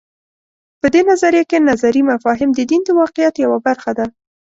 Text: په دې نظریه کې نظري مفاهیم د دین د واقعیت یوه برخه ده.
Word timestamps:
په 0.81 0.87
دې 0.93 1.01
نظریه 1.09 1.43
کې 1.49 1.57
نظري 1.69 2.01
مفاهیم 2.11 2.49
د 2.53 2.59
دین 2.69 2.81
د 2.85 2.89
واقعیت 3.01 3.35
یوه 3.43 3.57
برخه 3.67 3.91
ده. 3.97 4.05